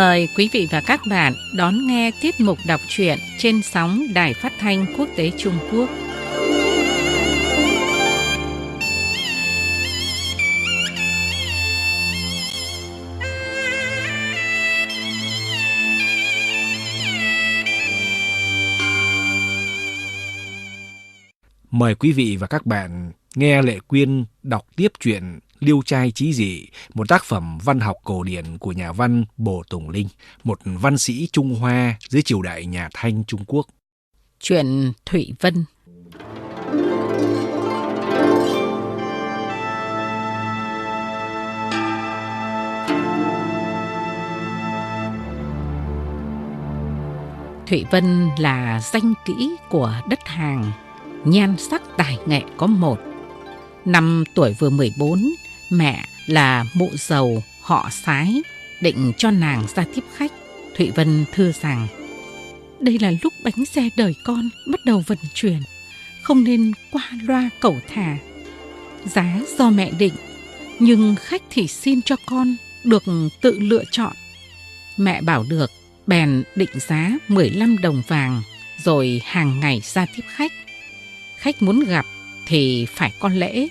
[0.00, 4.34] Mời quý vị và các bạn đón nghe tiết mục đọc truyện trên sóng Đài
[4.34, 5.90] Phát thanh Quốc tế Trung Quốc.
[21.70, 26.32] Mời quý vị và các bạn nghe Lệ Quyên đọc tiếp truyện Liêu trai trí
[26.32, 30.08] dị, một tác phẩm văn học cổ điển của nhà văn Bồ Tùng Linh,
[30.44, 33.66] một văn sĩ Trung Hoa dưới triều đại nhà Thanh Trung Quốc.
[34.40, 35.64] Chuyện Thụy Vân
[47.66, 50.72] Thụy Vân là danh kỹ của đất hàng,
[51.24, 52.98] nhan sắc tài nghệ có một.
[53.84, 55.20] Năm tuổi vừa 14,
[55.70, 58.42] Mẹ là mụ giàu họ sái,
[58.80, 60.32] định cho nàng ra tiếp khách.
[60.76, 61.88] Thụy Vân thưa rằng,
[62.80, 65.60] đây là lúc bánh xe đời con bắt đầu vận chuyển,
[66.22, 68.16] không nên qua loa cẩu thả.
[69.04, 70.14] Giá do mẹ định,
[70.78, 73.02] nhưng khách thì xin cho con được
[73.40, 74.12] tự lựa chọn.
[74.96, 75.70] Mẹ bảo được,
[76.06, 78.42] bèn định giá 15 đồng vàng,
[78.84, 80.52] rồi hàng ngày ra tiếp khách.
[81.38, 82.06] Khách muốn gặp
[82.46, 83.68] thì phải con lễ.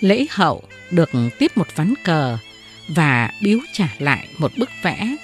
[0.00, 2.38] Lễ hậu được tiếp một ván cờ
[2.88, 5.16] và biếu trả lại một bức vẽ.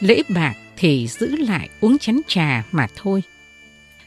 [0.00, 3.22] Lễ bạc thì giữ lại uống chén trà mà thôi.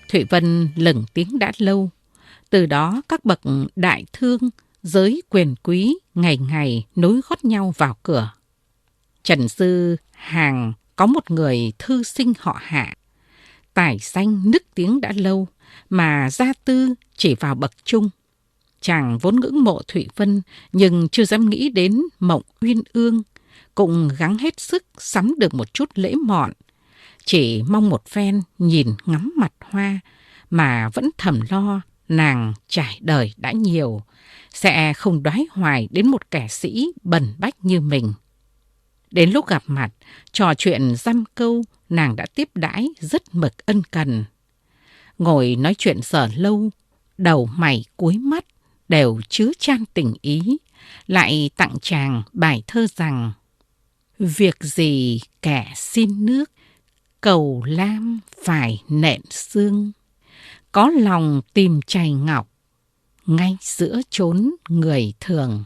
[0.09, 1.89] Thụy Vân lừng tiếng đã lâu.
[2.49, 3.39] Từ đó các bậc
[3.75, 4.39] đại thương,
[4.83, 8.31] giới quyền quý ngày ngày nối gót nhau vào cửa.
[9.23, 12.93] Trần Sư Hàng có một người thư sinh họ hạ.
[13.73, 15.47] Tài danh nức tiếng đã lâu
[15.89, 18.09] mà gia tư chỉ vào bậc trung.
[18.81, 20.41] Chàng vốn ngưỡng mộ Thụy Vân
[20.73, 23.21] nhưng chưa dám nghĩ đến mộng uyên ương,
[23.75, 26.51] cũng gắng hết sức sắm được một chút lễ mọn.
[27.25, 29.99] Chỉ mong một phen nhìn ngắm mặt hoa
[30.49, 34.01] mà vẫn thầm lo nàng trải đời đã nhiều,
[34.53, 38.13] sẽ không đoái hoài đến một kẻ sĩ bần bách như mình.
[39.11, 39.89] Đến lúc gặp mặt,
[40.31, 44.25] trò chuyện dăm câu, nàng đã tiếp đãi rất mực ân cần.
[45.17, 46.69] Ngồi nói chuyện sở lâu,
[47.17, 48.45] đầu mày cuối mắt,
[48.89, 50.57] đều chứa chan tình ý,
[51.07, 53.31] lại tặng chàng bài thơ rằng
[54.19, 56.51] Việc gì kẻ xin nước,
[57.21, 59.91] cầu lam phải nện xương,
[60.71, 62.49] có lòng tìm chày ngọc,
[63.25, 65.63] ngay giữa chốn người thường.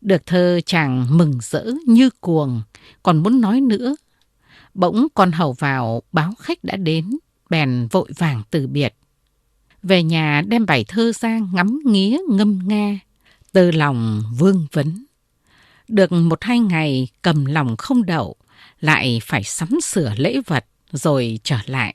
[0.00, 2.62] Được thơ chàng mừng rỡ như cuồng,
[3.02, 3.96] còn muốn nói nữa.
[4.74, 7.18] Bỗng con hầu vào báo khách đã đến,
[7.50, 8.94] bèn vội vàng từ biệt.
[9.82, 12.98] Về nhà đem bài thơ ra ngắm nghía ngâm nga,
[13.52, 15.04] từ lòng vương vấn.
[15.88, 18.36] Được một hai ngày cầm lòng không đậu,
[18.80, 21.94] lại phải sắm sửa lễ vật rồi trở lại.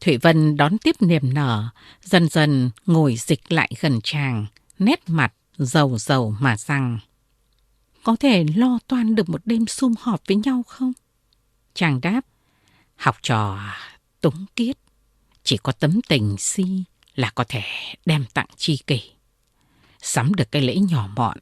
[0.00, 1.68] Thủy Vân đón tiếp niềm nở,
[2.02, 4.46] dần dần ngồi dịch lại gần chàng,
[4.78, 6.98] nét mặt dầu dầu mà rằng
[8.02, 10.92] Có thể lo toan được một đêm sum họp với nhau không?
[11.74, 12.20] Chàng đáp,
[12.96, 13.58] học trò
[14.20, 14.76] túng kiết
[15.50, 16.64] chỉ có tấm tình si
[17.14, 17.62] là có thể
[18.06, 19.02] đem tặng chi kỷ.
[20.02, 21.38] Sắm được cái lễ nhỏ mọn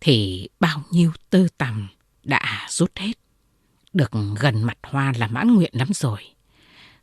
[0.00, 1.88] thì bao nhiêu tơ tằm
[2.24, 3.12] đã rút hết.
[3.92, 6.18] Được gần mặt hoa là mãn nguyện lắm rồi.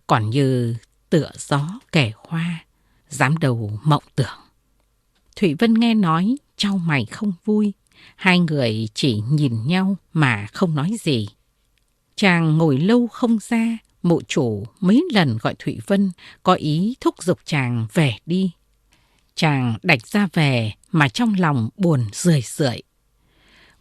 [0.08, 0.76] Còn như
[1.10, 2.66] tựa gió kẻ hoa,
[3.10, 4.40] dám đầu mộng tưởng.
[5.36, 7.74] Thủy Vân nghe nói, trao mày không vui.
[8.16, 11.28] Hai người chỉ nhìn nhau mà không nói gì.
[12.16, 16.12] Chàng ngồi lâu không ra, Mụ chủ mấy lần gọi Thụy Vân,
[16.44, 18.52] có ý thúc giục chàng về đi.
[19.36, 22.82] Chàng đạch ra về mà trong lòng buồn rười rượi.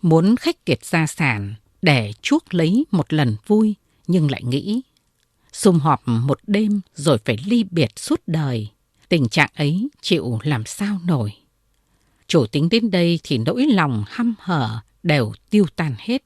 [0.02, 3.74] Muốn khách kiệt gia sản để chuốc lấy một lần vui,
[4.06, 4.82] nhưng lại nghĩ,
[5.52, 8.68] sum họp một đêm rồi phải ly biệt suốt đời.
[9.08, 11.32] Tình trạng ấy chịu làm sao nổi.
[12.26, 16.22] Chủ tính đến đây thì nỗi lòng hăm hở đều tiêu tan hết.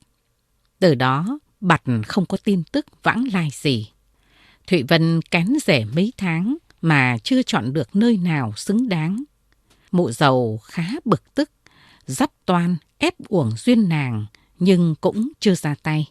[0.79, 3.91] Từ đó, Bặt không có tin tức vãng lai gì.
[4.67, 9.25] Thụy Vân kén rẻ mấy tháng mà chưa chọn được nơi nào xứng đáng.
[9.93, 11.51] Mụ giàu khá bực tức,
[12.07, 14.27] dắp toan ép uổng duyên nàng
[14.59, 16.07] nhưng cũng chưa ra tay.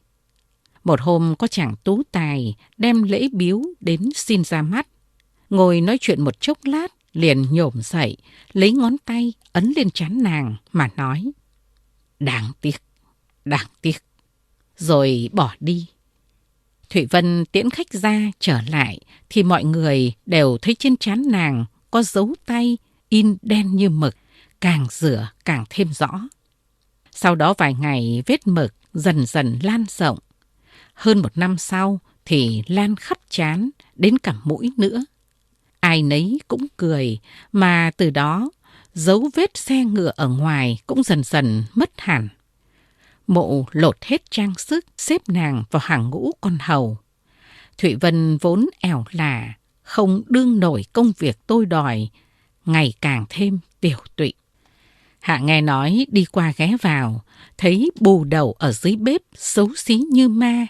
[0.84, 4.88] Một hôm có chàng tú tài đem lễ biếu đến xin ra mắt.
[5.50, 8.18] Ngồi nói chuyện một chốc lát, liền nhổm dậy,
[8.54, 11.32] lấy ngón tay ấn lên trán nàng mà nói.
[12.20, 12.76] Đáng tiếc,
[13.46, 14.04] đáng tiếc
[14.78, 15.88] rồi bỏ đi.
[16.94, 19.00] Thủy Vân tiễn khách ra trở lại
[19.30, 22.78] thì mọi người đều thấy trên trán nàng có dấu tay
[23.10, 24.16] in đen như mực,
[24.62, 26.28] càng rửa càng thêm rõ.
[27.12, 30.19] Sau đó vài ngày vết mực dần dần lan rộng.
[30.94, 35.06] Hơn một năm sau thì lan khắp chán, đến cả mũi nữa.
[35.80, 37.19] Ai nấy cũng cười,
[37.51, 38.50] mà từ đó
[38.94, 42.30] dấu vết xe ngựa ở ngoài cũng dần dần mất hẳn.
[43.28, 46.98] Mộ lột hết trang sức, xếp nàng vào hàng ngũ con hầu.
[47.78, 49.54] Thụy Vân vốn ẻo lả,
[49.84, 52.10] không đương nổi công việc tôi đòi,
[52.66, 54.34] ngày càng thêm tiểu tụy.
[55.20, 57.24] Hạ nghe nói đi qua ghé vào,
[57.58, 60.68] thấy bù đầu ở dưới bếp xấu xí như ma.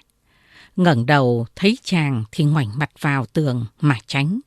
[0.75, 4.39] ngẩng đầu thấy chàng thì ngoảnh mặt vào tường mà tránh.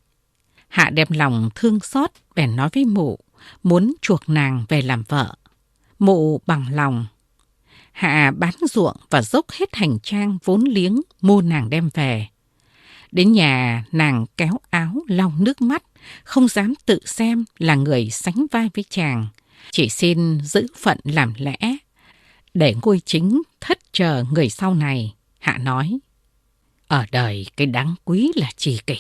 [0.69, 3.19] Hạ đem lòng thương xót bèn nói với mụ,
[3.63, 5.35] muốn chuộc nàng về làm vợ.
[5.99, 7.07] Mụ bằng lòng.
[7.97, 12.27] Hạ bán ruộng và dốc hết hành trang vốn liếng mua nàng đem về.
[13.13, 15.83] Đến nhà nàng kéo áo lau nước mắt,
[16.25, 19.27] không dám tự xem là người sánh vai với chàng.
[19.71, 21.57] Chỉ xin giữ phận làm lẽ,
[22.55, 25.15] để ngôi chính thất chờ người sau này.
[25.39, 25.99] Hạ nói,
[26.87, 28.99] ở đời cái đáng quý là trì kỷ.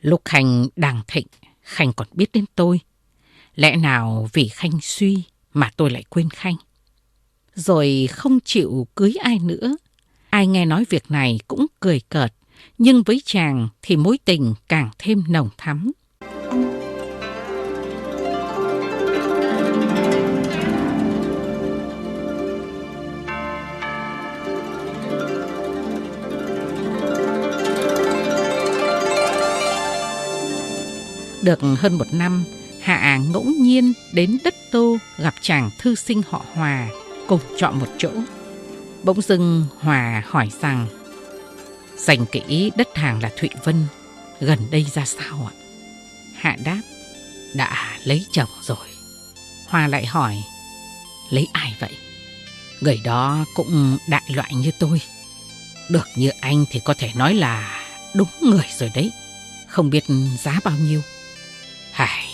[0.00, 1.26] Lúc Khanh đang thịnh,
[1.62, 2.80] Khanh còn biết đến tôi.
[3.54, 5.22] Lẽ nào vì Khanh suy
[5.54, 6.56] mà tôi lại quên Khanh?
[7.54, 9.76] Rồi không chịu cưới ai nữa.
[10.30, 12.32] Ai nghe nói việc này cũng cười cợt,
[12.78, 15.92] nhưng với chàng thì mối tình càng thêm nồng thắm.
[31.42, 32.44] Được hơn một năm,
[32.80, 36.88] Hạ ngẫu nhiên đến đất Tô gặp chàng thư sinh họ Hòa,
[37.28, 38.10] cùng chọn một chỗ.
[39.02, 40.86] Bỗng dưng Hòa hỏi rằng,
[41.96, 43.86] dành kỹ đất hàng là Thụy Vân,
[44.40, 45.54] gần đây ra sao ạ?
[46.34, 46.80] Hạ đáp,
[47.54, 48.88] đã lấy chồng rồi.
[49.68, 50.36] Hòa lại hỏi,
[51.30, 51.92] lấy ai vậy?
[52.80, 55.00] Người đó cũng đại loại như tôi.
[55.90, 57.84] Được như anh thì có thể nói là
[58.14, 59.10] đúng người rồi đấy.
[59.68, 60.04] Không biết
[60.42, 61.02] giá bao nhiêu.
[61.92, 62.28] hải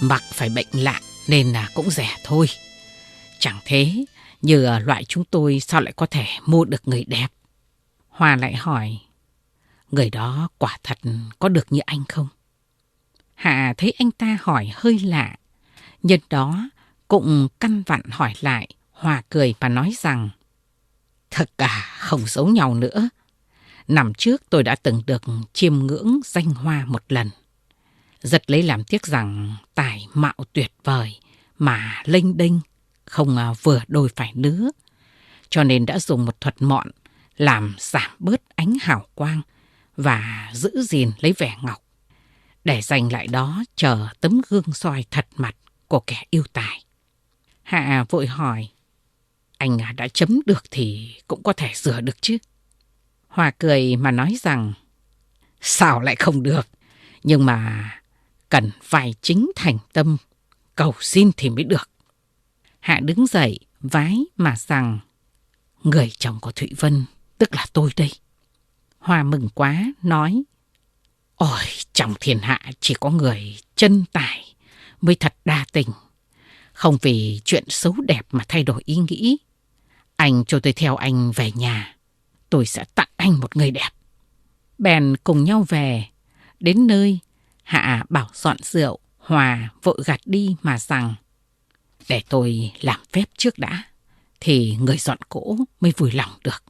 [0.00, 2.48] mặc phải bệnh lạ nên là cũng rẻ thôi.
[3.40, 4.04] Chẳng thế,
[4.42, 7.28] như loại chúng tôi sao lại có thể mua được người đẹp?
[8.08, 8.98] Hoa lại hỏi,
[9.90, 10.98] người đó quả thật
[11.38, 12.28] có được như anh không?
[13.34, 15.36] Hạ thấy anh ta hỏi hơi lạ,
[16.02, 16.70] nhân đó
[17.08, 18.68] cũng căn vặn hỏi lại,
[19.00, 20.30] Hòa cười và nói rằng,
[21.30, 23.08] thật cả không giấu nhau nữa.
[23.88, 25.22] Năm trước tôi đã từng được
[25.52, 27.30] chiêm ngưỡng danh hoa một lần.
[28.20, 31.18] Giật lấy làm tiếc rằng tài mạo tuyệt vời
[31.58, 32.52] mà lênh đênh,
[33.10, 34.70] không à, vừa đôi phải nữa.
[35.48, 36.90] Cho nên đã dùng một thuật mọn
[37.36, 39.40] làm giảm bớt ánh hào quang
[39.96, 41.82] và giữ gìn lấy vẻ ngọc.
[42.64, 45.56] Để dành lại đó chờ tấm gương soi thật mặt
[45.88, 46.84] của kẻ yêu tài.
[47.62, 48.68] Hạ vội hỏi,
[49.58, 52.38] anh à, đã chấm được thì cũng có thể sửa được chứ.
[53.28, 54.72] Hòa cười mà nói rằng,
[55.60, 56.68] sao lại không được,
[57.22, 57.90] nhưng mà
[58.48, 60.16] cần phải chính thành tâm,
[60.74, 61.89] cầu xin thì mới được.
[62.80, 64.98] Hạ đứng dậy, vái mà rằng,
[65.82, 67.04] người chồng của Thụy Vân,
[67.38, 68.10] tức là tôi đây.
[68.98, 70.42] Hoa mừng quá, nói,
[71.40, 74.54] Ôi, trong thiên hạ chỉ có người chân tài
[75.00, 75.88] mới thật đa tình.
[76.72, 79.38] Không vì chuyện xấu đẹp mà thay đổi ý nghĩ.
[80.16, 81.96] Anh cho tôi theo anh về nhà.
[82.50, 83.90] Tôi sẽ tặng anh một người đẹp.
[84.78, 86.04] Bèn cùng nhau về.
[86.60, 87.18] Đến nơi,
[87.62, 91.14] Hạ bảo dọn rượu, Hòa vội gạt đi mà rằng
[92.10, 93.82] để tôi làm phép trước đã,
[94.40, 96.64] thì người dọn cỗ mới vui lòng được.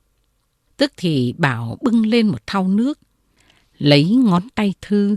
[0.77, 2.99] Tức thì bảo bưng lên một thau nước,
[3.79, 5.17] lấy ngón tay thư